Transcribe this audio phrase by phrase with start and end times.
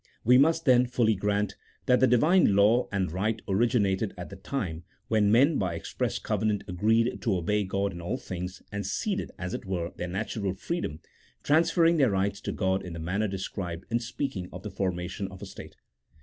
[0.23, 1.55] We must, then, fully grant
[1.85, 6.63] that the Divine law and right originated at the time when men by express covenant
[6.67, 11.01] agreed to obey God in all things, and ceded, as it were, their natural freedom,
[11.43, 15.39] transferring their rights to God in the manner described in speaking of the formation of
[15.43, 15.75] a state.